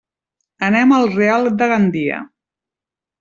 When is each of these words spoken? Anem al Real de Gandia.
Anem 0.67 0.93
al 0.95 1.05
Real 1.19 1.45
de 1.59 1.67
Gandia. 1.73 2.23